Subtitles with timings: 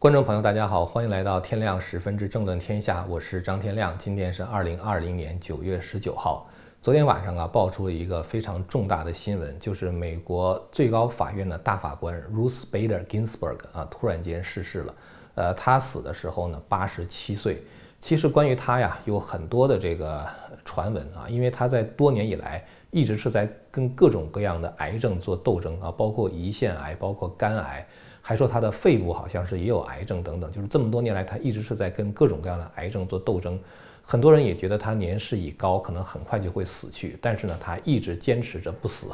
[0.00, 3.98] 观众朋友，大家好，欢迎来到天亮十分之政论天下，我是张天亮。
[3.98, 6.48] 今天是二零二零年九月十九号。
[6.80, 14.94] 昨天晚上啊，爆出了一个非常重大的新闻，就是美国最高法院的大法官 Ruth Bader Ginsburg 啊，突然间逝世了。
[15.34, 17.64] 呃，他死的时候呢，八十七岁。
[17.98, 20.24] 其实关于他呀，有很多的这个
[20.64, 27.84] 传闻啊，因为他在多年以来一直是在跟各种各样的癌症做斗争啊，包括胰腺癌，包括肝癌。
[28.28, 33.58] 还说他的肺部好像是也有癌症等等，就是这么多年来，他一直是在跟各种各样的癌症做斗争。
[34.02, 39.06] 很多人也觉得他年事已高，可能很快就会死去，但是呢，他一直坚持着不死。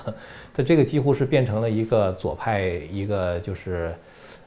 [0.53, 3.95] 他这个几乎是变成了一个左派，一个就是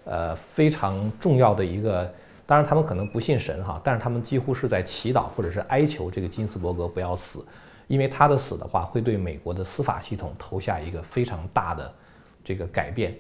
[0.04, 2.14] 呃非常重要的一个。
[2.46, 7.42] 当然，他们可能不信神哈，但是他们几乎是在祈祷或者是哀求这个金斯伯格不要死，
[7.88, 11.94] 因为他的死的话会对美国的司法系统投下一个非常大的
[12.44, 13.16] 这个改变。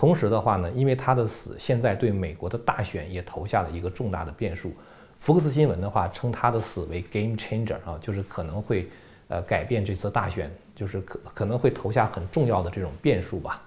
[0.00, 4.72] 同时的话呢，因为他的死，现在对美国的大选也投下了一个重大的变数。
[5.18, 8.88] 福克斯新闻的话称他的死为 game changer 啊，就是可能会
[9.28, 13.62] 呃改变这次大选，就是可可能会投下很重要的这种变数吧。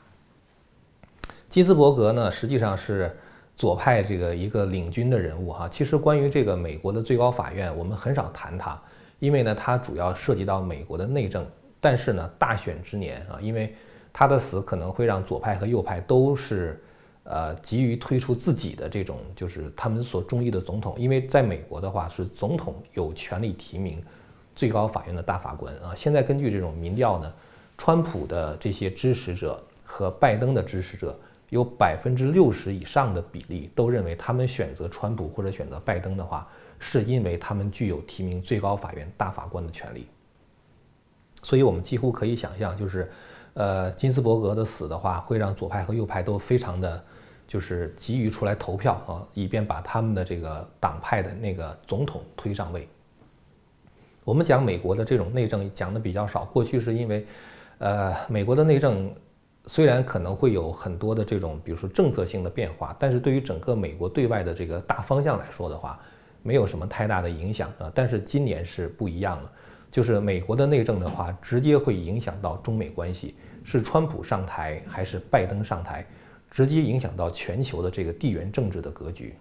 [1.50, 3.16] 基斯伯格呢，实际上是
[3.56, 5.70] 左派这个一个领军的人物哈。
[5.70, 8.82] 其实关于这个美国的最高法院，我们很少谈他，
[9.20, 11.46] 因为呢，它主要涉及到美国的内政。
[11.80, 13.76] 但是呢，大选之年啊，因为
[14.14, 16.80] 他的死可能会让左派和右派都是，
[17.24, 24.00] 呃，急于推出自己的这种就是他们所中意的总统，因为在美国的话是总统有权利提名
[24.56, 25.96] 最高法院的大法官啊。
[25.96, 27.34] 现在根据这种民调呢，
[27.76, 31.20] 川普的这些支持者和拜登的支持者
[31.50, 36.48] 有百分之六十以上的比例都认为他们选择川普或者选择拜登的话，
[36.78, 40.06] 是因为他们具有提名最高法院大法官的权利。
[41.42, 43.12] 所以我们几乎可以想象，就是。
[43.54, 47.04] 呃，金斯伯格的死的话，会让左派和右派都非常的，
[47.48, 52.88] 就是急于出来投票啊，以便把他们的这个党派的那个总统推上位。
[54.24, 57.28] 我们讲美国的这种内政讲的比较少，过去是因为，
[57.78, 59.14] 呃，美国的内政
[59.68, 66.00] 虽然可能会有很多的这种，比如说政策性的变化，但是对于整个美国对外的这个大方向来说的话，
[66.42, 67.92] 没有什么太大的影响啊。
[67.94, 69.52] 但是今年是不一样了。
[69.94, 76.04] 就是美国的内政的话，直接会影响到中美关系，是川普上台还是拜登上台，
[76.50, 79.36] 直接影响到全球的这个地缘政治的格局。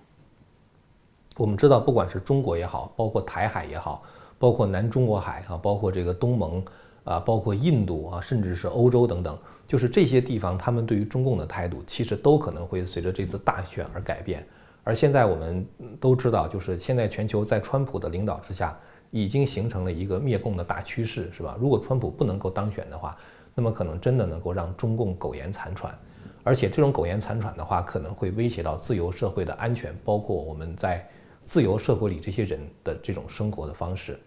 [1.38, 4.02] 我们知道，不管是中国也好，包括台海也好，
[4.38, 6.62] 包括南中国海啊，包括这个东盟
[7.04, 14.46] 啊，包括印度啊，甚至是欧洲等等，就是这些地方，他们对于中共的态度，其实都可能会随着这次大选而改变。
[14.84, 15.66] 而现在我们
[15.98, 18.78] 都知道，就是现在全球在川普的领导之下。
[19.12, 21.54] 已经形成了一个灭共的大趋势，是吧？
[21.60, 23.14] 如果川普不能够当选的话，
[23.54, 25.94] 那么可能真的能够让中共苟延残喘，
[26.42, 31.06] 而且这种苟延残喘的话，可能会威胁到自由社会的安全，包括我们在
[31.44, 34.18] 自由社会里这些人的这种生活的方式。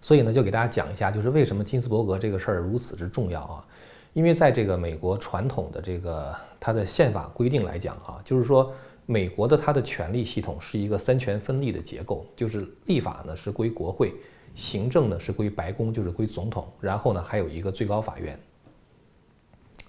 [0.00, 3.66] 所以呢，就给大家讲一下，就是为什么金斯伯格这个事儿如此之重要啊？
[4.12, 8.72] 因为在这个美国传统的这个它的宪法规定来讲啊，就是说。
[9.06, 14.14] 美国的它的权力系统是一个三权分立的结构，就是立法呢是归国会，
[14.54, 18.38] 行政呢是归白宫，就是归总统，然后呢还有一个最高法院。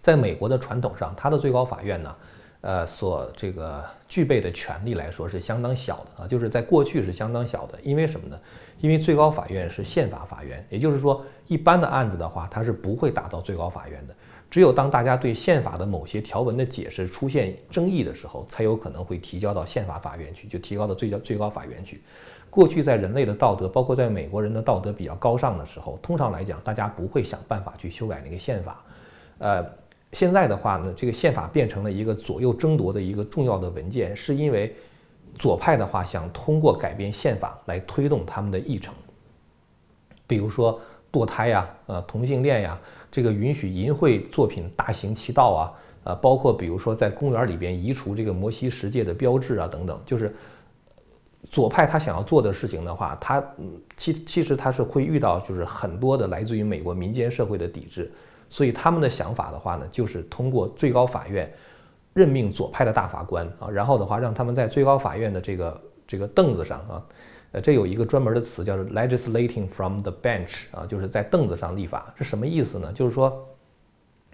[0.01, 2.15] 在美国的传统上，它的最高法院呢，
[2.61, 8.39] 呃，所这个具备的权力来说是相当小的啊，就是在过去是相当小的，因为什么呢？
[8.81, 14.13] 因为最高法院是宪法法院，也就是说，一般的案子的话，它是不会打到最高法院的。
[14.49, 22.01] 只有当大家对宪法的某些条文的解释出现争议的时候，才有可能会提交到宪法法院去，就提高到最高最高法院去。
[22.49, 28.81] 过去在人类的道德，包括在美国人的道德比较高尚的时候，通常来讲，大家不会想办法去修改那个宪法。
[29.39, 29.65] 呃，
[30.13, 34.73] 现在的话呢，这个宪法变成了一个左右争夺的一个重要的文件，是因为
[35.37, 38.93] 左派的话想通过改变宪法来推动他们的议程，
[40.25, 40.79] 比如说。
[41.11, 42.77] 堕胎呀，呃，同性恋呀，
[43.15, 45.71] 这个允许淫秽作品大行其道啊，
[46.03, 50.35] 呃，包括比如说在公园里边移除这个摩西十诫的标志啊，等等，就是
[51.49, 53.41] 左派他想要做的事情的话，他
[53.95, 58.11] 其其实他是会遇到就是很多的来自于美国民间社会的抵制，
[58.49, 61.49] 所以他们的想法的话呢，就是通过最高法院
[62.11, 67.01] 任命左派的大法官啊，然后的话让他们在最高法院的这个这个凳子上啊。
[67.55, 72.91] 呃，这有一个专门的词叫做 legislating from the bench 啊，就是在凳子上立法，是什么意思呢？
[72.91, 73.47] 就是说，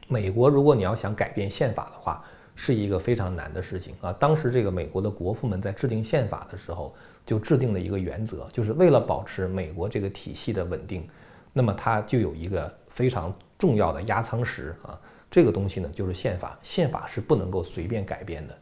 [0.07, 2.23] 美国如果你要想改变宪法的话，
[2.56, 4.12] 是一个非常难的事情啊。
[4.13, 11.07] 当时这个美国的国父们在制定宪法的时候，就制定了一个原则，就是为了保持美国这个体系的稳定，
[11.53, 18.57] 那么它就有一个非常重要的压舱石啊，这个东西呢就是宪法，宪法是不能够随便改变的。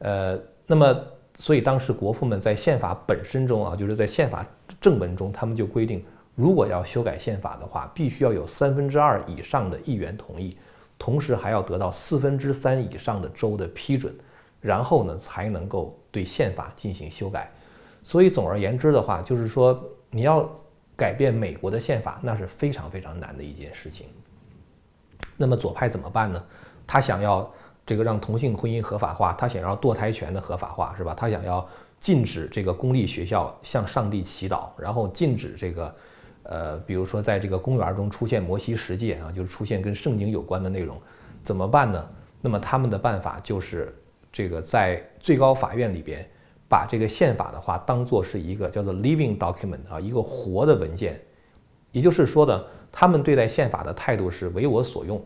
[0.00, 0.94] 呃，那么
[1.40, 4.44] 所以当时国父们在宪法本身中啊，就是在宪法
[4.80, 6.04] 正文中，他们就规定，
[6.34, 10.56] 如果要修改宪法的话，必须要有三分之二以上的议员同意，
[10.98, 14.12] 同时还要得到四分之三以上的州的批准，
[14.60, 17.48] 然后呢才能够对宪法进行修改。
[18.02, 19.80] 所以总而言之的话，就是说
[20.10, 20.52] 你要
[20.96, 24.08] 改变美国的宪法，那是非常非常难的一件事情。
[25.36, 26.44] 那么左派怎么办呢？
[26.84, 27.48] 他想要
[27.88, 31.14] 这个让同性婚姻合法化，他想要堕胎权的合法化，是吧？
[31.14, 31.66] 他想要
[31.98, 35.94] 禁止这个公立学校向上帝祈祷，然后禁止这个，
[36.42, 41.00] 呃，比如说在这个公园中出现摩西十诫啊，就是出现跟圣经有关的内容，
[41.42, 42.06] 怎么办呢？
[42.42, 43.98] 那么他们的办法就是
[44.30, 46.28] 这个在最高法院里边
[46.68, 51.18] 把这个宪法的话当做是一个叫做 living document 啊，一个活的文件，
[51.92, 52.62] 也就是说呢。
[52.90, 55.22] 他们对待宪法的态度是为我所用。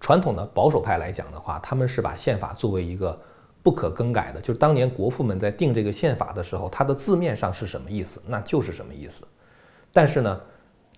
[0.00, 3.16] 传统的保守派来讲的话，他们是把宪法作为一个
[3.62, 9.24] 不可更改的，就是当年国父们在定这个宪法的时候，它的字面上是什么意思，那就是什么意思。
[9.92, 10.40] 但是呢，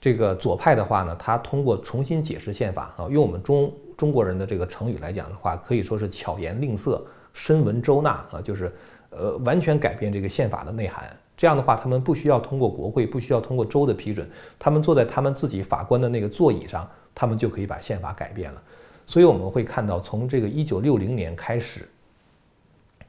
[0.01, 8.73] 这个左派的话呢，他通过重新解释宪法啊，用我们中中国人的这个成语来讲的话，可以说是巧言令色、深文周纳啊，就是
[9.11, 11.15] 呃完全改变这个宪法的内涵。
[11.37, 18.63] 这样的话，他们不需要通过国会，不需要通过州的批准，他们坐在他们自己法官的那个座椅上，他们就可以把宪法改变了。
[19.07, 21.89] 所以我们会看到，从这个一九六零年开始，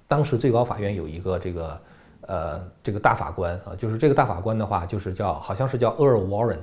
[0.07, 1.81] 当时最高法院有一个这个
[2.21, 6.59] 呃这个大法官啊，就是这个大法官的话，就是叫好像是叫 Earl Warren，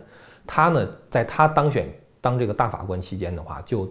[0.47, 1.89] 他呢在他当选
[2.21, 3.91] 当这个大法官期间的话，就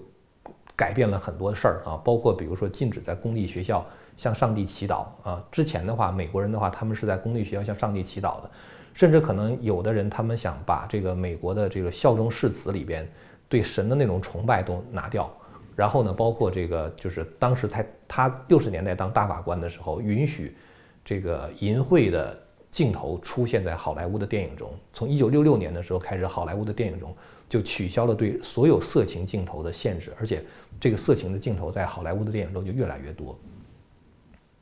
[0.75, 3.85] 改变了很多事儿啊，包括比如说禁止在公立学校。
[4.17, 5.41] 向上帝祈祷啊！
[5.49, 8.51] 之前的话，美国人的话，他们是在公立学校向上帝祈祷的，
[8.93, 13.09] 甚至可能有的人他们想把这个美国的这个效忠誓词里边
[13.49, 15.29] 对神的那种崇拜都拿掉。
[15.75, 20.55] 然后呢，包括这个就是当时他他六十年代当大法官的时候，允许
[21.03, 22.37] 这个淫秽的
[22.69, 24.73] 镜头出现在好莱坞的电影中。
[24.93, 27.15] 从一九六六年的时候开始，好莱坞的电影中
[27.47, 30.43] 就取消了对所有色情镜头的限制，而且
[30.79, 33.37] 这个色情的镜头在好莱坞的电影中就越来越多。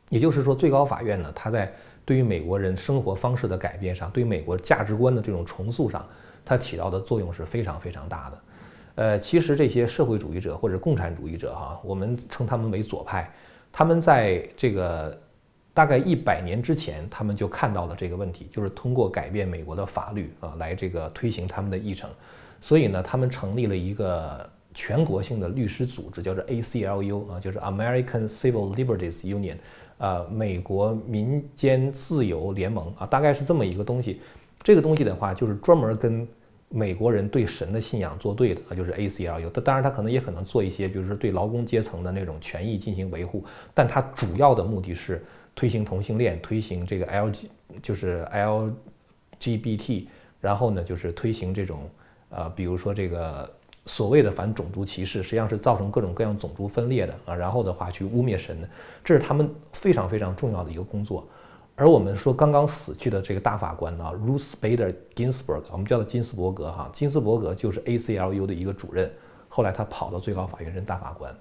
[0.09, 1.73] 也就是说，最高法院呢，它在
[2.05, 6.07] 对于美国人生活方式的改变上，对于美国价值观的这种重塑上，
[6.45, 8.41] 它起到的作用是非常非常大的。
[8.97, 13.31] 呃，其实这些社会主义者或者共产主义者哈，我们称他们为左派，
[13.71, 15.15] 他们在这个
[15.71, 22.09] 大概一百年之前，他们就看到了这个问题，就是通过改变美国的法律啊，来这个推行他们的议程。
[22.59, 29.57] 所以呢，他们成立了一个全国性的律师组织，叫做 ACLU 啊，就是 American Civil Liberties Union。
[29.99, 34.21] 呃，美国民间自由联盟啊，大概是这么一个东西。
[34.63, 36.27] 这个东西的话，就是专门跟
[36.69, 39.49] 美国人对神的信仰作对的啊，就是 ACLU。
[39.61, 43.43] 当然，他可能也可能做一些，比如说对劳工阶层的那种权益进行维护，
[43.73, 45.23] 但他主要的目的是
[45.55, 47.45] 推行同性恋，推行这个 LG，
[47.81, 48.27] 就是
[49.39, 50.05] LGBT，
[50.41, 51.89] 然后呢，就是推行这种
[52.29, 53.49] 呃，比如说这个。
[53.89, 58.69] 所谓的反种族歧视，实际上是造成各种各样种族分裂的啊，然后的话去污蔑神，
[59.01, 61.25] 这是他们非常非常重要的一个工作。
[61.79, 69.11] 而我们说刚刚死去的这个大法官呢，Ruth Bader Ginsburg，我们叫他金斯伯格哈，金斯伯格就是 ACLU 的一个主任，
[69.47, 71.31] 后来他跑到最高法院任大法官，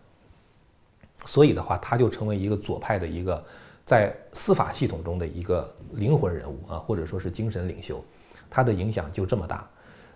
[1.25, 3.43] 所以的话他就成为一个左派的一个
[3.87, 8.05] 在司法系统中的一个灵魂人物啊，或者说是精神领袖，
[8.51, 9.67] 他的影响就这么大。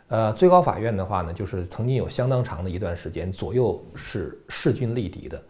[0.09, 5.43] 呃，最高法院的话呢，就是曾经有相当长的一段时间，左右是势均力敌的。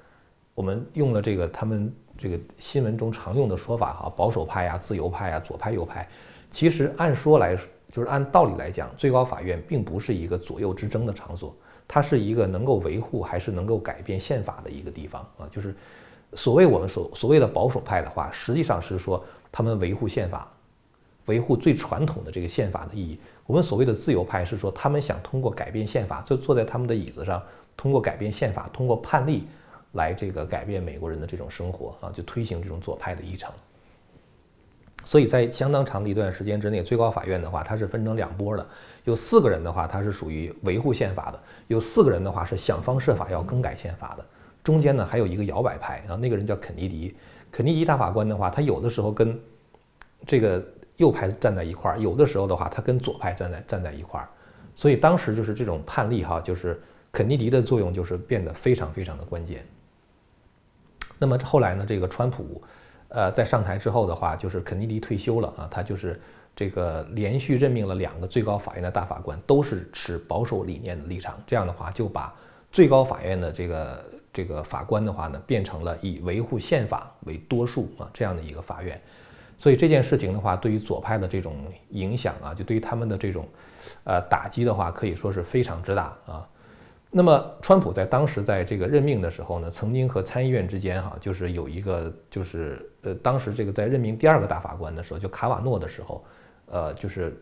[0.55, 6.07] 我们用了这个他们这个新闻中常用的说法哈，保守派呀、自由派呀、左派右派。
[6.51, 7.57] 其实按说来，
[7.89, 11.57] 就是按道理来讲，最高法院并不是一个左右之争的场所，
[11.89, 15.49] 它是一个能够维护还是能够改变宪法的一个地方啊。
[15.51, 15.75] 就是
[16.35, 20.47] 所谓我们所所谓的保守派的话，实际上是说他们维护宪法。
[21.27, 23.17] 维护最传统的这个宪法的意义。
[23.47, 27.41] 我们所谓的自由派是说，他们想通过改变宪法，就坐在他们的椅子上，
[27.77, 29.47] 通过改变宪法，通过判例
[29.93, 33.53] 来这个改变美国人的这种生活啊，就推行这种左派的议程。
[35.05, 38.67] 所以在相当长的一段时间之内，最高法院的话，它是分成两波的，
[39.05, 44.25] 有四个人的话，他是属于维护宪法的；有四个人的话是想方设法要更改宪法的。
[44.63, 47.17] 中间呢还有一个摇摆派啊，那个人叫肯尼迪。
[47.51, 49.39] 肯尼迪大法官的话，他有的时候跟
[50.27, 50.63] 这个。
[50.97, 54.29] 右派站在一块儿，有的时候的话，他跟左派站在站在一块儿，
[54.75, 56.79] 所以当时就是这种判例哈，就是
[57.11, 59.65] 肯尼迪的作用就是变得非常非常的关键。
[61.21, 62.63] 那么后来呢，这个川普，
[63.09, 66.19] 呃，在上台之后的话，就是肯尼迪退休了啊，他就是
[66.57, 72.35] 这个连续任命了两个最高法院的大法官，都是持保守理念的立场，这样的话就把
[72.73, 78.99] 最高法院的这个这个法官的话呢，变成了以维护宪法为多数啊这样的一个法院。
[79.59, 81.55] 所以这件事情的话，对于左派的这种
[81.91, 83.47] 影响啊，就对于他们的这种，
[84.05, 86.49] 呃打击的话，可以说是非常之大啊。
[87.13, 96.25] 那么，川普在当时在这个任命的时候呢，曾经和参议院之间哈，就是有一个就是呃，当时这个在任命第二个大法官的时候，就卡瓦诺的时候，
[96.67, 97.37] 呃，就是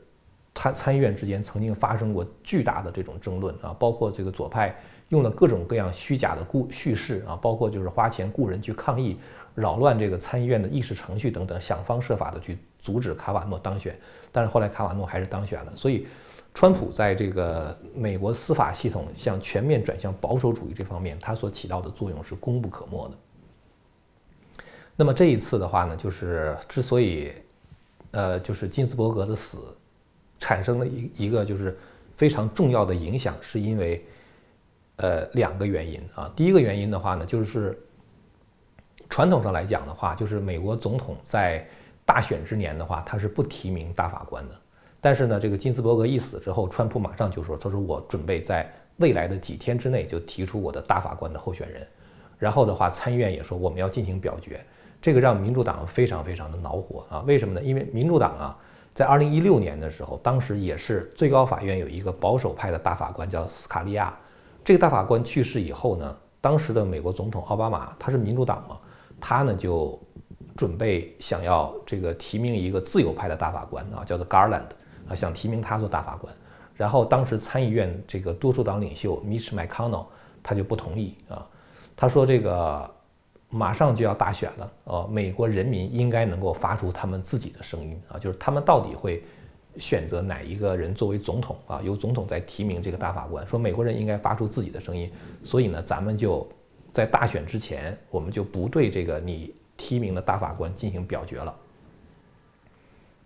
[0.54, 4.74] 参参议院之间曾经发生过巨大的这种争论啊，包括这个左派
[5.10, 9.18] 用了各种各样虚假的故叙事啊，包括就是花钱雇人去抗议。
[9.54, 13.98] 扰乱这个参议院的议事程序等等，想方设法的去阻止卡瓦诺当选，
[14.30, 15.72] 但是后来卡瓦诺还是当选了。
[15.74, 16.06] 所以，
[16.54, 23.14] 川普在这个美国司法系统向全面转向保守主义这方面，他所起到的作用是功不可没的。
[24.96, 27.32] 那么这一次的话呢，就是之所以，
[28.10, 29.58] 呃，就是金斯伯格的死
[30.38, 31.78] 产生了一一个就是
[32.14, 34.04] 非常重要的影响，是因为，
[34.96, 36.32] 呃，两个原因啊。
[36.34, 37.78] 第一个原因的话呢，就是。
[39.10, 41.66] 传统上来讲的话，就是美国总统在
[42.04, 44.60] 大选之年的话，他是不提名大法官的。
[45.00, 51.86] 但是呢，这个金斯伯格一死之后，川普马上就说：“他说我准备在未来的几天之内就提出我的大法官的候选人。”
[52.38, 54.60] 然后的话，参议院也说我们要进行表决。
[55.00, 57.22] 这个让民主党非常非常的恼火啊！
[57.26, 57.62] 为什么呢？
[57.62, 58.58] 因为民主党啊，
[58.92, 64.12] 在二零一六年的时候，当时也是最高法院有一个保守派的大法官叫斯卡利亚。
[64.64, 68.76] 这个大法官去世以后呢，当时的美国总统奥巴马他是民主党嘛。
[69.20, 69.96] 他呢就
[70.56, 74.66] 准备想要这个提名一个自由派的大法官啊，叫做 Garland
[75.08, 76.32] 啊，想提名他做大法官。
[76.74, 80.06] 然后当时参议院这个多数党领袖 Mitch McConnell
[80.42, 81.44] 他就不同意啊，
[81.96, 82.88] 他说这个
[83.50, 89.24] 马上就要大选了，呃，美国人民应该能够发出他们自己的声音啊，就是他们到底会
[89.78, 93.46] 选择哪一个人作为总统啊，由总统再提名这个大法官。
[93.46, 95.10] 说美国人应该发出自己的声音，
[95.42, 96.46] 所以呢，咱们就。
[96.90, 101.54] 在大选之前，我们就不对这个你提名的大法官进行表决了。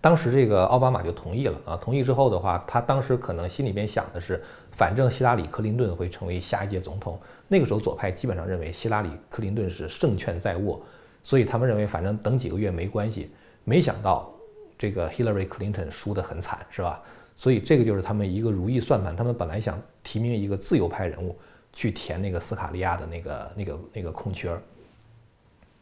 [0.02, 4.42] 当时这个奥巴马就同意了啊，同意之后的话，他当时可能心里边想的是，
[4.72, 7.18] 反正希拉里·克林顿会成为下一届总统。
[7.48, 10.82] 那个时候左派基本上认为希拉里·克林顿是胜券在握，
[11.22, 13.30] 所以他们认为反正等几个月没关系。
[13.64, 14.30] 没想到
[14.76, 17.00] 这个 Hillary Clinton 输得很惨，是吧？
[17.36, 19.16] 所以这个就是他们一个如意算盘。
[19.16, 21.34] 他们本来想提名一个自由派人物。
[21.74, 24.60] 去填那个斯卡利亚的那个、那个、那个空缺儿。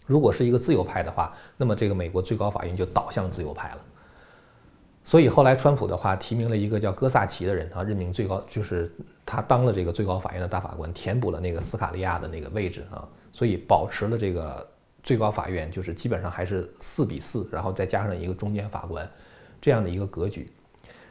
[0.06, 3.78] 如果是一个自由派的话，那么这个美国最高法院就倒向自由派了。
[5.10, 8.88] 所以后来川普的话提名了一个叫戈萨奇的人啊，任命最高就是
[9.26, 13.02] 他当了这个最高法院的大法官，填补了那个斯卡利亚的那个位置啊，
[13.32, 14.64] 所以保持了这个
[15.02, 19.10] 最高法院就是基本上还是四比四，然后再加上一个中间法官
[19.60, 20.48] 这样的一个格局。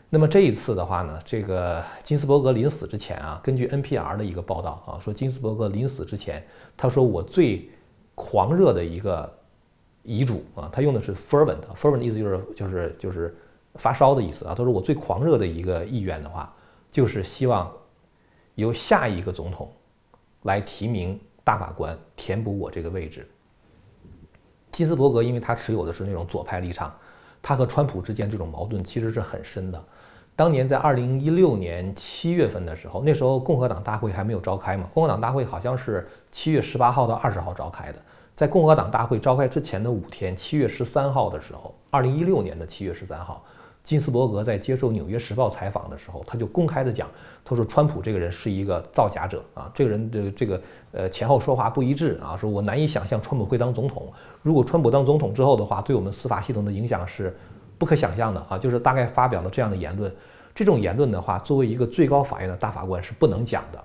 [0.10, 6.42] 那么这一次的话呢，这个金斯伯格临死之前啊，根据 NPR 的一个报道啊，说金斯伯格临死之前，
[6.78, 7.70] 他说我最
[8.16, 9.30] 狂热的一个
[10.04, 13.36] 遗嘱啊，他用的是 fervent，fervent 意思就是就是就是
[13.76, 14.56] 发烧的意思啊。
[14.56, 16.54] 他说我最狂热的一个意愿的话，
[16.92, 17.72] 就是希望
[18.56, 19.72] 由下一个总统
[20.44, 23.30] 来提名大法官，填补我这个位置。
[24.72, 26.94] 金斯伯格因为他持有的是那种左派立场，
[27.42, 29.84] 他和川普之间这种矛盾其实是很深的。
[30.36, 34.90] 当年在二零一六年七月份的时候，那时候共和党大会还没有召开嘛？
[34.94, 38.00] 共和党大会好像是七月十八号到二十号召开的。
[38.36, 43.44] 在共和党大会召开之前的五天，七月十三号的时候，二零一六年的七月十三号，
[43.90, 47.10] 金斯伯格在接受《纽约时报》采访的时候，他就公开的讲，
[47.44, 54.08] 他说川普这个人是一个造假者啊，这个人的这个呃前后说话不一致啊，说我难以想象川普会当总统。
[54.44, 57.36] 如果川普当总统之后的话，对我们司法系统的影响是。
[57.80, 60.14] 不可想象的啊，就是大概发表了这样的言论。
[60.54, 63.82] 这种言论的话，作为一个最高法院的大法官是不能讲的，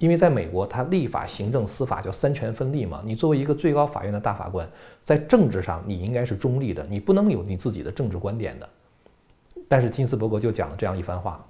[0.00, 3.00] 因为在美国，他立法、行政、司法叫三权分立嘛。
[3.04, 4.68] 你作为一个最高法院的大法官，
[5.04, 8.68] 在政治上你应该是中立的，你不能有你自己的政治观点的。
[9.70, 11.40] 但是金斯伯格就讲了这样一番话，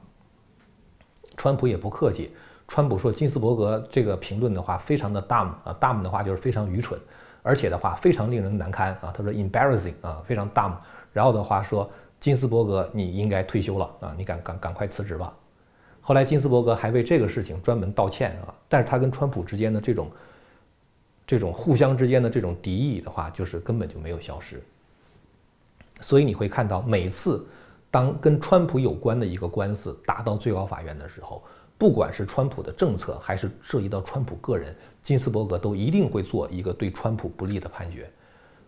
[1.39, 2.31] 川普也不客气，
[2.69, 7.00] 川普说金斯伯格这个评论的话非常的 dumb 啊，dumb 的话就是非常愚蠢，
[7.43, 9.11] 而且的话非常令人难堪啊。
[9.17, 10.75] 他说 embarrassing 啊，非常 dumb。
[11.15, 15.35] 然后的话说，金斯伯格你应该退休了啊，你赶赶赶快辞职吧。
[16.03, 20.11] 后来金斯伯格还为这个事情专门道歉啊，但是他跟川普之间的这种
[21.27, 24.62] 这种互相之间的这种敌意的话，就是根本就没有消失。
[26.00, 27.47] 所以你会看到，每次
[27.90, 31.42] 当跟川普有关的一个官司打到最高法院的时候，
[31.76, 38.09] 不管是川普的政策，还是涉及到川普个人，金斯伯格都一定会做一个对川普不利的判决。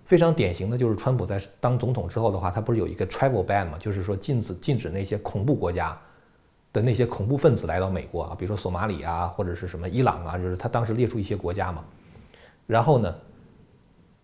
[0.05, 3.77] 非常典型的就是川普在当总统之后的话，他不是有一个 travel ban 吗？
[3.79, 5.97] 就是说禁止禁止那些恐怖国家
[6.73, 11.85] 的那些恐怖分子来到美国啊，比如说索马里啊，或者是什么伊朗啊，就是他当时列出一些国家嘛。
[12.67, 13.15] 然后呢，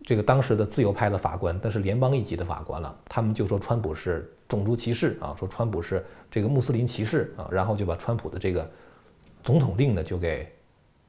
[0.08, 8.66] 这个当时的自由派的法官，但是联邦一级的法官了，他们就说川普是种族歧视啊，说川普是这个穆斯林歧视啊，然后就把川普的这个
[9.44, 10.50] 总统令呢就给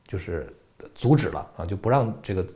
[0.06, 0.54] 就是
[0.94, 2.48] 阻止了啊，就不让这个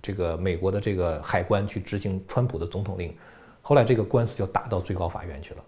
[0.00, 3.14] 这个美国的这个海关去执行川普的总统令。
[3.60, 5.62] 后来这个官司就打到最高法院去了。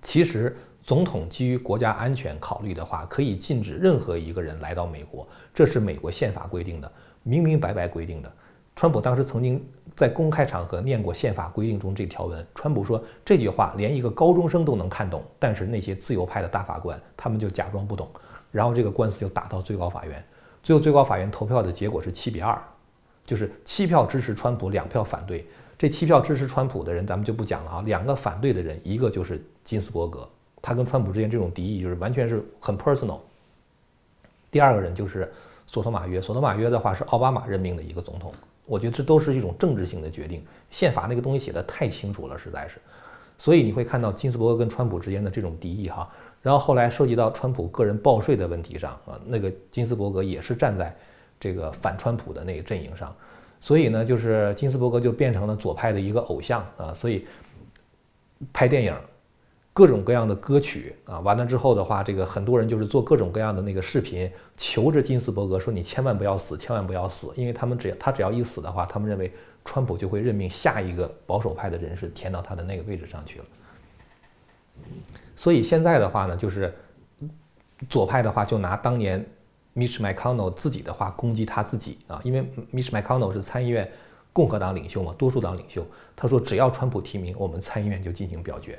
[0.00, 0.56] 其实。
[0.82, 6.90] 总统基于国家安全考虑的话，可以禁止任何一个人来到美国，这是美国宪法规定的，
[7.22, 8.32] 明明白白规定的。
[8.80, 9.62] 川普当时曾经
[9.94, 18.08] 在公开场合念过宪法规定中这条文，川普说这句话连一个高中生都能看懂，但是那些自由派的大法官他们就假装不懂，
[18.50, 20.24] 然后这个官司就打到最高法院，
[20.62, 22.58] 最后最高法院投票的结果是七比二，
[23.22, 25.46] 就是七票支持川普，两票反对。
[25.76, 30.26] 这七票支持川普的人咱们就不讲了啊，两个反对的人，一个就是金斯伯格。
[30.62, 33.18] 他跟川普之间这种敌意就是完全是很 personal。
[34.50, 35.30] 第二个人就是
[35.66, 38.32] 索托马约，索托马约的话是奥巴马任命的一个总统，
[38.70, 40.44] 我觉得这都是一种政治性的决定。
[40.70, 42.78] 宪法那个东西写的太清楚了，实在是。
[43.36, 46.08] 所以你会看到金斯伯格跟川普之间的这种敌意哈。
[46.40, 50.96] 然后后来涉及到川普个人报税的问题上啊，那个金斯伯格也是站在
[51.40, 53.12] 这个反川普的那个阵营上，
[53.60, 57.26] 所以呢，就是金斯伯格就变成了左派的一个偶像啊，所以
[58.52, 58.94] 拍电影。
[59.72, 69.32] 各种各样的歌曲啊，完了之后的话，这个很多人就是做各种各样的那个视频，求着金斯伯格说：“你千万不要死，千万不要死。”因为他们只要他只要一死的话，他们认为
[69.64, 73.44] 川普就会任命下一个保守派的人士填到他的那个位置上去了。
[75.36, 76.74] 所以现在的话呢，就是
[77.88, 79.24] 左派的话就拿当年
[79.76, 83.90] Mitch McConnell 自己的话攻击他自己啊，因为 Mitch McConnell 是参议院
[84.32, 85.86] 共和党领袖嘛，多数党领袖，
[86.16, 88.78] 他说只要川普提名，我们参议院就进行表决。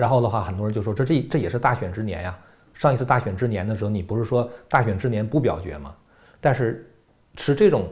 [0.00, 2.38] 然后的话，很多人就说这这这也是大选之年呀。
[2.72, 5.94] 上一次大选之年的时候，你不是说大选之年不表决吗？
[6.40, 6.90] 但是
[7.36, 7.86] 持这种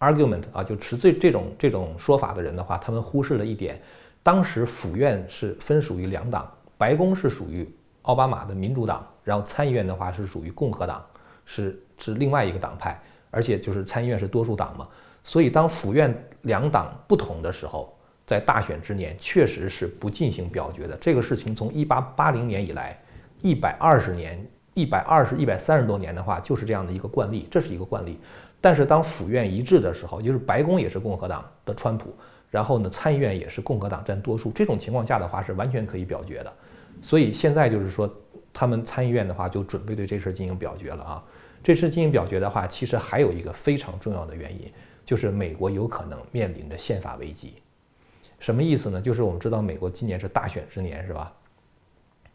[0.00, 3.80] argument 啊，就持这这种这种说法的人的话，他们忽视了一点：
[4.20, 11.00] 当时府院是分属于两党，白宫是属于奥巴马的民主党，然后参议院的话是属于共和党，
[11.44, 14.88] 是是另外一个党派，而且就是参议院是多数党嘛。
[15.22, 16.12] 所以当府院
[16.42, 20.96] 两党不同的时候，在大选之年，确实是不进行表决的。
[21.00, 22.98] 这个事情从一八八零年以来，
[23.42, 28.18] 一百二十年、一百二十一百三十多年的话，就是这样的一个惯例，这是一个惯例。
[28.60, 32.14] 但是当府院一致的时候，就是白宫也是共和党的川普，
[32.50, 36.52] 然后呢，参议院也是共和党占多数，这种情况下的话是完全可以表决的。
[37.02, 38.10] 所以现在就是说，
[38.54, 41.22] 他们参议院的话就准备对这事儿进行表决了啊。
[41.62, 44.72] 这次进行表决的话，其实还有一个非常重要的原因，
[45.04, 47.54] 就是美国有可能面临着宪法危机。
[48.44, 49.00] 什么意思呢？
[49.00, 51.32] 就是我们知道美国今年是大选之年，是吧？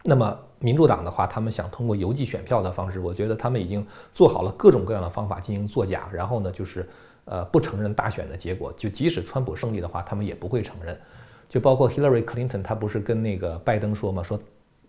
[0.04, 6.10] 那么民主党的话，他们想通过邮寄选票的方式，我觉得他们已经做好了各种各样的方法进行作假。
[6.12, 6.90] 然后呢，就是
[7.26, 11.00] 呃不承认大选的结果，就即使川普胜利的话，他们也不会承认。
[11.48, 14.40] 就包括 Hillary Clinton，他不是跟那个拜登说嘛，说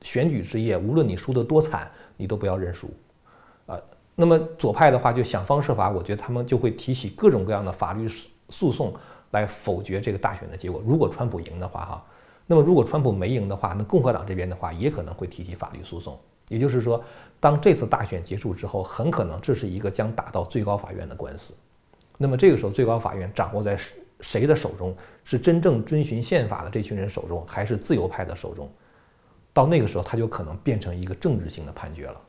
[0.01, 2.89] 选举之夜，无论你输得多惨，你都不要认输。
[3.67, 3.79] 啊，
[4.15, 8.09] 那么左派的话就想方设法，我觉得他们就会提起各种各样的法律
[8.49, 8.95] 诉讼。
[9.31, 10.83] 来否决这个大选的结果。
[10.85, 12.07] 如果川普赢的话，哈，
[12.47, 16.19] 那么如果川普没赢的话，那共和党这边的话也可能会提起法律诉讼。
[16.49, 17.03] 也就是说，
[17.39, 21.55] 当这次大选结束之后，很可能这是一个将打到最高法院的官司。
[22.19, 23.79] 那么这个时候，最高法院掌握在
[24.21, 24.95] 谁的手中？
[25.23, 28.69] 是真正遵循宪法的这群人手中，还是自由派的手中？
[29.53, 32.21] 到那个时候，他就可能变成一个政治性的判决了。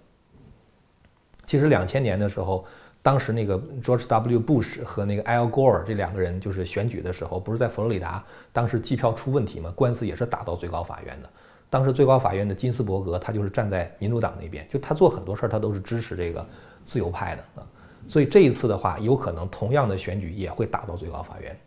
[1.46, 2.64] 其实两千年的时候。
[3.04, 4.40] 当时那个 George W.
[4.40, 11.30] Bush 和那个 Al Gore 这两个人就是选举的时候，不是在佛罗里达，当时计票出问题嘛，官司也是打到最高法院的。
[11.68, 16.46] 当时最高法院的金斯伯格他就是站在民主党那边，就他做很多事儿他都是支持这个
[16.84, 17.68] 自由派的啊。
[18.08, 21.60] 所以这一次的话，有可能同样的选举也会打到最高法院。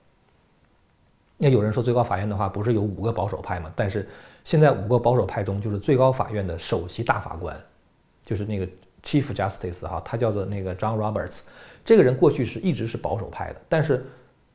[1.36, 3.72] 那有人说最高法院的话不是有五个保守派吗？
[3.74, 4.08] 但是
[4.44, 7.60] 现在五个保守派中，就是最高法院的首席大法官，
[8.22, 8.68] 就是那个。
[9.04, 11.40] Chief Justice 哈，他叫做那个 John Roberts，
[11.84, 14.04] 这个人过去是一直是保守派的，但是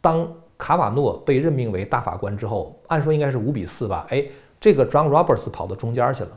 [0.01, 4.25] 当卡瓦诺被任命为大法官之后，按说应该是五比四吧，哎，
[4.59, 6.31] 这个 John Roberts 跑到中间去了，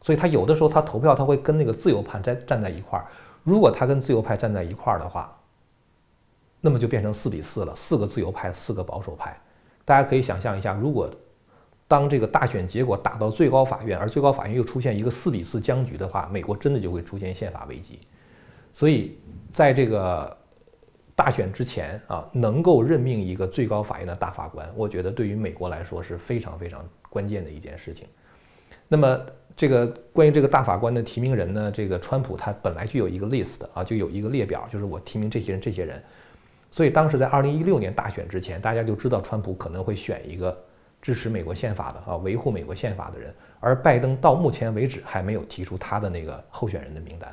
[0.00, 3.06] 所以他有的时候他投票他会跟那个自由派站站在一块儿，
[3.44, 5.38] 如果他跟自由派站在一块儿的话，
[6.60, 9.38] 那么就变成四比四了，四个自由派，四个保守派，
[9.84, 11.10] 大家可以想象一下，如果。
[11.92, 17.98] 当这个大选结果打到最高法院，而最高法院又出现一个四比四僵局的话，美国真的就会出现宪法危机。
[18.72, 19.18] 所以，
[19.52, 20.34] 在这个
[21.14, 28.08] 大选之前啊，能够任命一个最高法院的大法官，我觉得对于美国来说是非常非常关键的一件事情。
[28.88, 29.20] 那么
[29.54, 36.02] 这个关于这个大法官的提名人呢，这个川普他本来就有一个 list 啊，就有一个列表，就是我提名这些人，这些人。
[36.70, 40.58] 所以当时在二零一六年大选之前，大家就知道川普可能会选一个
[41.02, 43.34] 支持美国宪法的啊，维护美国宪法的人。
[43.60, 47.30] 而拜登到目前为止还没有提出他的那个候选人的名单。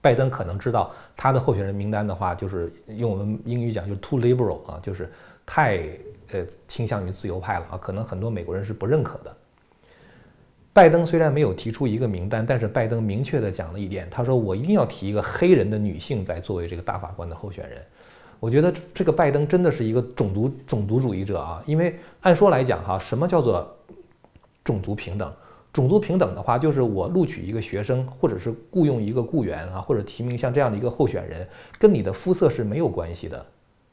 [0.00, 5.12] 拜登可能知道他的候选人名单的话，就是用我们英语讲就是 too liberal 啊，就是
[5.44, 5.80] 太
[6.32, 9.36] 呃倾向于自由派了啊，可能很多美国人是不认可的。
[10.72, 17.82] 拜登虽然没有提出一个名单，但是拜登明确的讲了一点，他说我一定要提一个黑人的女性来作为这个大法官的候选人。
[18.40, 23.76] 我觉得这个拜登真的是一个种族种族主义者啊，因为按说来讲哈，什么叫做
[24.64, 25.32] 种族平等？
[25.72, 31.46] 种族平等的话，就是我录取一个学生，或者是雇佣一个雇员啊，或者提名像这样的一个候选人，
[31.78, 33.46] 跟你的肤色是没有关系的。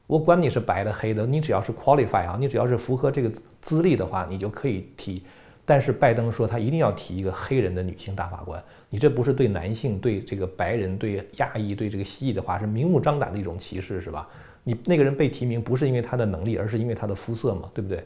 [0.08, 3.30] 我管你是白的黑的，你只要是 qualify 啊，你只要是符合这个
[3.62, 5.22] 资历的话，你就可以提。
[5.70, 14.26] 但是拜登说他一定要提一个黑人的女性大法官，你这不是对男性、对这个白人、对亚裔、对这个蜥蜴的话是明目张胆的一种歧视，是吧？
[14.64, 18.02] 你那个人被提名不是因为他的能力，而是因为他的肤色嘛，对不对？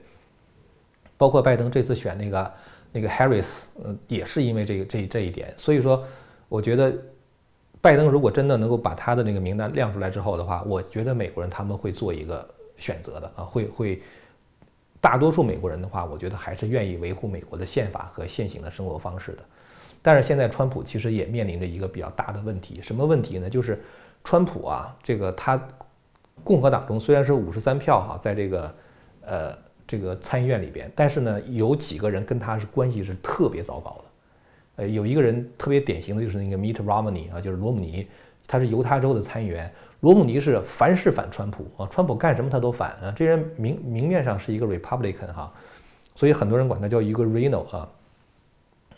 [1.17, 2.54] 包括拜登这次选那个
[2.93, 5.54] 那个 Harris，嗯，也是因为这个这这一点。
[5.56, 6.04] 所以说，
[6.50, 6.91] 我觉得
[7.80, 12.43] 拜登如果真的能够把他的那个名单亮出来之后的话，我觉得美国人他们会做一个
[12.76, 14.02] 选择的啊，会会。
[15.02, 19.40] 大多数美国人的话，我觉得还是愿意维护美国的宪法和现行的生活方式的。
[20.04, 23.50] 但是现在川普其实也面临着一个比较大的问题，什么问题呢？
[23.50, 23.82] 就是
[24.24, 25.60] 川普啊，这个他
[26.44, 28.76] 共和党中虽然是五十三票哈，在这个
[29.22, 34.04] 呃这个参议院里边，但是呢，有几个人跟他是关系是特别糟糕的。
[34.84, 38.08] 呃，有一个人特别典型的就是那个 Mitt Romney 啊，就是罗姆尼，
[38.48, 39.72] 他是犹他州的参议员。
[40.02, 43.14] 罗姆尼是凡事反川普啊，川普干什么他都反啊。
[43.16, 45.52] 这人明明面上是一个 Republican 哈，
[46.16, 47.88] 所以很多人管他叫一个 Reno 啊。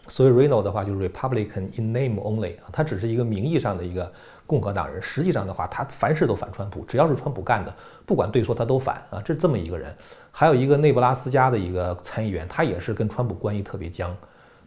[0.07, 4.11] 所以 Reno 的话就是 Republican in name only 啊，他只是一个名义上的一个
[4.45, 7.73] 共和党人，实际上的话他凡事都反川普，只要是川普干的，
[8.05, 9.21] 不管对错他都反啊。
[9.23, 9.93] 这是这么一个人，
[10.31, 14.15] 还有一个内布拉斯加的一个参议员，他也是跟川普关系特别僵，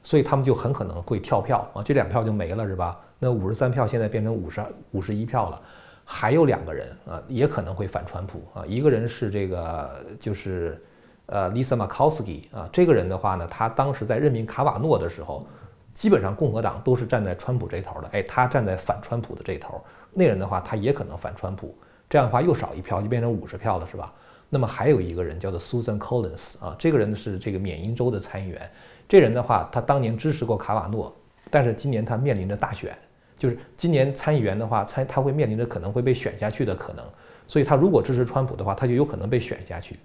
[0.02, 2.98] 所以他们就很可能会跳票啊，这两票就没了是吧？
[3.18, 5.60] 那五十三票现在变成五十五十一票了。
[6.08, 8.64] 还有两个人啊，也可能会反川普啊。
[8.64, 10.80] 一个人是这个，就是
[11.26, 12.68] 呃，Lisa Murkowski 啊。
[12.72, 15.44] 这个人的话呢，他当时在任命卡瓦诺的时候，
[15.92, 18.08] 基本上共和党都是站在川普这头的。
[18.12, 19.84] 哎，他站在反川普的这头。
[20.12, 21.76] 那人的话，他也可能反川普。
[22.08, 24.14] 这样的话又少一票，就变成五十票了，是吧？
[24.48, 28.70] 那么还有一个人叫做 Susan Collins 啊，这个人是这个缅因州的参议员。
[29.08, 31.12] 这人的话，他当年支持过卡瓦诺，
[31.50, 32.96] 但是今年他面临着大选。
[33.38, 37.04] 就是今年参议员的话，参他会面临着可能会被选下去的可能，
[37.46, 39.98] 所以他如果支持川普的话，他就有可能被选下去。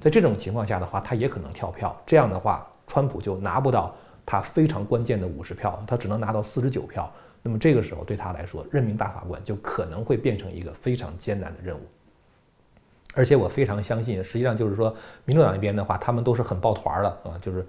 [0.00, 1.94] 在这种情况下的话，他也可能跳票。
[2.06, 7.12] 这样的话，川普就拿不到他非常关键的五十票，他只能拿到四十九票。
[7.42, 11.82] 那么这个时候对他来说，任命大法官就可能会变成一个非常艰难的任务。
[13.14, 14.94] 而且我非常相信，实际上就是说，
[15.26, 17.66] 民主党那边的话，他们都是很抱团的啊，就是。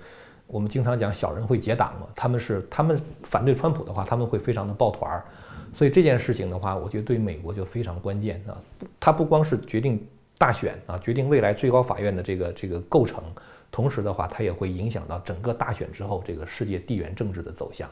[0.52, 5.24] 我们经常讲小人会结党嘛，他们是他们反对川普的话，他们会非常的抱团儿，
[5.72, 8.60] 所以这件事情的话，我觉得对美国就非常关键啊。
[9.00, 10.06] 它不光是决定
[10.38, 13.24] 大选啊，决定未来最高法院的这个这个构成，
[13.72, 17.90] 同时的话，它也会影响到整个大选之后这个世界地缘政治的走向。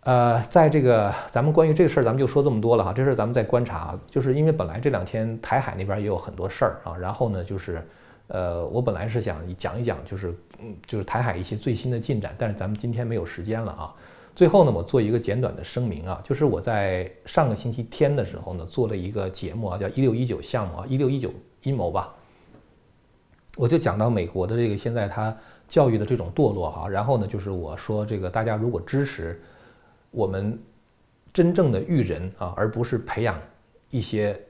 [0.00, 2.92] 呃，在这个咱们关于这个事儿，咱们就说这么多了哈。
[2.92, 7.80] 这事儿咱们再观察，就是因为本来这两天台海那边也有很多事儿啊，然后呢就是。
[8.32, 13.94] 呃，我本来是想讲一讲，就是嗯，就是台海一些最新的进展，但是咱们今天没有时间了啊。
[14.34, 21.30] 最后呢，我做一个简短的声明啊，就是我在上个星期天的时候呢，做了一个节目啊，叫“一六一九项目”啊，“一六一九
[21.64, 22.14] 阴谋”吧。
[23.58, 25.36] 我就讲到美国的这个现在它
[25.68, 29.38] 教育的这种堕落哈，然后呢，就是我说这个大家如果支持
[30.10, 30.58] 我们
[31.34, 33.38] 真正的育人啊，而不是培养
[33.90, 34.40] 一些。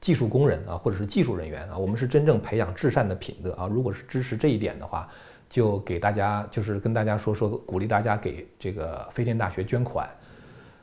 [0.00, 3.66] 技术工人啊，或者是技术人员啊，我们是真正培养至善的品德啊。
[3.66, 5.06] 如果是支持这一点的话，
[5.50, 10.08] 就给大家，就是跟大家说说，鼓励大家给这个飞天大学捐款。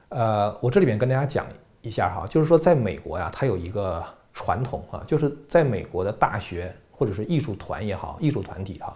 [0.09, 1.47] 呃，我这里面跟大家讲
[1.81, 4.03] 一下哈，就是说在美国呀，它有一个
[4.33, 8.95] 传统啊，就是在美国的大学或者是艺术团也好，艺术团体哈，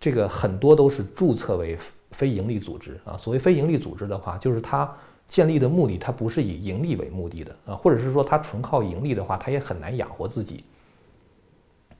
[0.00, 1.78] 这个很多都是注册为
[2.10, 3.16] 非营利组织啊。
[3.16, 4.92] 所谓非营利组织的话，就是它。
[5.32, 10.62] 建立的目的，它不是以盈利为目的的啊，或者是说它纯靠盈利的话，它也很难养活自己。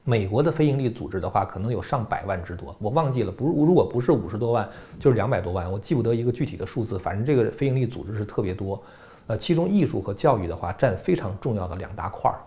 [0.03, 4.69] 美国的非盈利组织的话，可能有上百万之多，我忘记了，不，如果不是五十多万，
[4.99, 8.79] 就是两百多万，我记不得一个具体的数字，反正这个非盈利组织是特别多。
[9.25, 12.37] 呃，其中艺术和教育的话，占非常重要的两大块儿。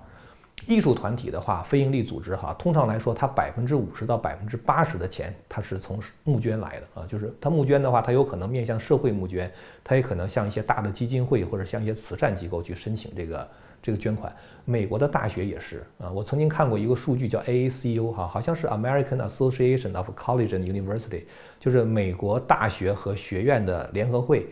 [0.66, 7.06] 艺术团体的话，非营利组织哈，通常来说，它百分之五十到百分之八十的钱，它是从募捐来的啊。
[7.06, 9.52] 就是它募捐的话，它有可能面向社会募捐，
[9.84, 13.48] 它也可能向一些大的基金会或者向一些慈善机构去申请这个
[13.82, 14.34] 这个捐款。
[14.64, 21.24] 美国的大学也是啊，我曾经看过一个数据叫 AACU 哈，好像是 American Association of College and University，
[21.60, 24.48] 就是美国大学和学院的联合会。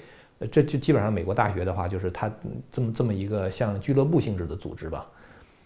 [0.53, 2.31] 这就基本上美国大学的话，就是它
[2.71, 5.07] 这么这么一个像俱乐部性质的组织吧。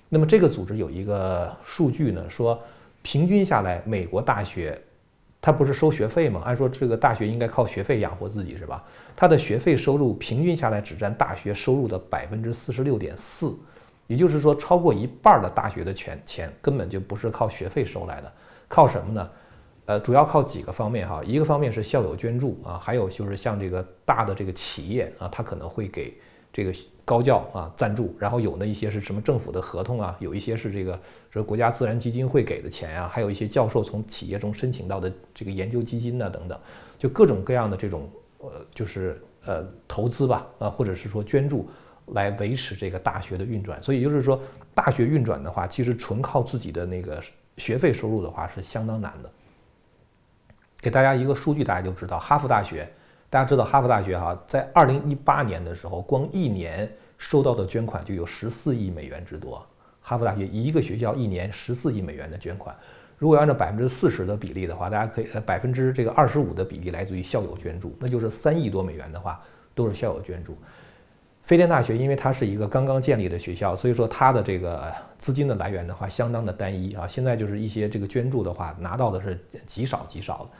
[0.08, 2.58] 那么这个组织有一个数据呢，说
[3.02, 4.80] 平均下来，美国大学
[5.40, 6.40] 它不是收学费吗？
[6.46, 8.82] 按说这个大学应该靠学费养活自己是吧？
[9.14, 13.54] 它的学费收入平均下来只占大学收入的百分之四十六点四，
[14.06, 18.32] 也就是说，超过一半的大学的钱钱根本就不是靠学费收来的，
[18.66, 19.30] 靠什么呢？
[19.84, 26.18] 呃，主要靠几个方面哈，一个方面是校友捐助啊，还有就是像这个大的这个企业啊，它可能会给
[26.50, 26.72] 这个。
[27.08, 36.60] 高教啊赞助，然后有的一些是什么政府的合同啊，有一些是这个这国家自然基金会给的钱啊，还有一些教授从企业中申请到的这个研究基金呢等等，
[36.98, 41.66] 就各种各样的这种呃就是呃投资吧啊，或者是说捐助
[42.08, 43.82] 来维持这个大学的运转。
[43.82, 44.38] 所以就是说
[44.74, 47.18] 大学运转的话，其实纯靠自己的那个
[47.56, 49.30] 学费收入的话是相当难的。
[50.78, 52.86] 给大家一个数据，大家就知道哈佛大学。
[53.30, 59.64] 大家知道哈佛大学哈，在二零一八年的时候，光一年收到的捐款就有十四亿美元之多。
[60.00, 62.74] 哈佛大学一个学校一年十四亿美元的捐款，
[63.18, 69.38] 如果按照百分之四十的比例的话，大家可以呃百分之这个二十五的比例来自于校友捐助，那就是三亿多美元的话
[69.74, 70.56] 都是校友捐助。
[71.42, 77.06] 飞天大学因为它是一个刚刚建立的学校，所以说它的这个资金的来源的话相当的单一啊。
[77.06, 80.50] 现在就是一些这个捐助的话拿到的是极少极少的。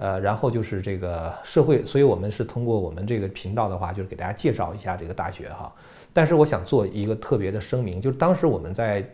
[0.00, 5.70] 呃，然后就是这个社会，所以我们是通过我们这个频道的话，就是给大家介绍一下这个大学哈。
[6.10, 9.06] 但是我想做一个特别的声明，就是当时我们在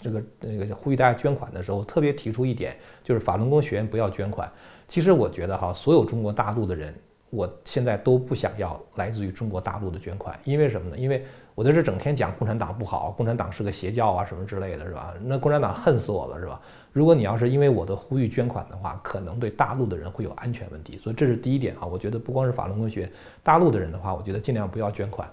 [0.00, 4.50] 这个那个呼吁大家捐款的时候，特别提出一点，就是法轮功学员不要捐款。
[4.88, 6.92] 其实我觉得哈，所有中国大陆的人。
[7.30, 10.96] 我现在都不想要来自于中国大陆的捐款，因为什么呢？
[10.96, 15.14] 因为我在这整天讲共产党不好，共产党是个邪教啊什么之类的，是吧？
[15.22, 16.60] 那共产党恨死我了，是吧？
[16.92, 21.86] 如果你要是因为我的呼吁捐款的话，可能对大陆的人会有安全问题，所以这是第一点啊。
[21.86, 23.10] 我觉得不光是法轮功学
[23.42, 25.28] 大陆的人的话，我觉得尽量不要捐款。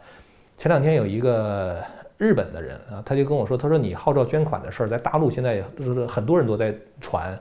[0.58, 1.82] 前两天有一个
[2.18, 7.40] 日本的人啊，他就跟我说，他说你号召捐款的事儿在大陆现在就是很多人都在传。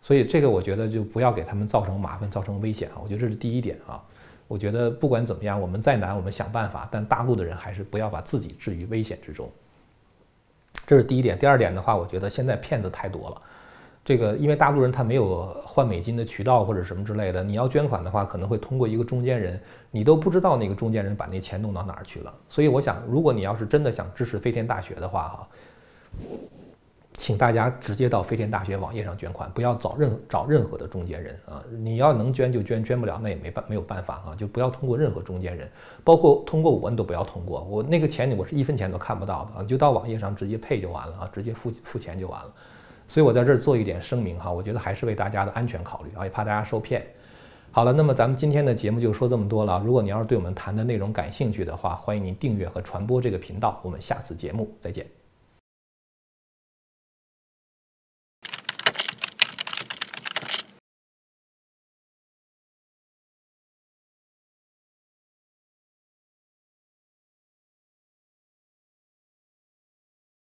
[0.00, 3.00] 所以这个我觉得就不要给他们造成麻烦、造成危险啊！
[3.02, 4.02] 我觉得这是第一点啊。
[4.54, 6.88] 我觉得不管怎么样，我们再难，我们想办法。
[6.92, 9.50] 但大陆的人还是不要把自己置于危险之中。
[10.86, 11.36] 这是第一点。
[11.36, 13.42] 第二点的话，我觉得现在骗子太多了。
[14.04, 22.32] 这个因为大陆人他没有换美金的渠道或者什么之类的，你要捐款的话，可能会通过一个中间人，你都不知道那个中间人把那钱弄到哪儿去了。
[22.48, 25.48] 所以我想，如果你要是真的想支持飞天大学的话，哈。
[27.16, 31.62] 请大家直接到飞天大学网页上捐款，不要找任找任何的中间人啊！
[31.70, 34.34] 你要能捐就捐，捐不了那也没办没有办法啊！
[34.36, 35.70] 就不要通过任何中间人，
[36.02, 37.62] 包括通过我你都不要通过。
[37.62, 39.62] 我那个钱我是一分钱都看不到的啊！
[39.62, 42.52] 就到网页上直接配就完了啊，直接付付钱就完了。
[43.06, 47.06] 所以我在这儿做一点声明哈，我觉得还是为大家的安全考虑啊，也怕大家受骗。
[47.70, 49.80] 好了，那么咱们今天的节目就说这么多了。
[49.84, 53.80] 如果你要是对我们谈的内容感兴趣的话，欢迎您订阅和传播这个频道。
[53.82, 55.23] 我们下次节目再见。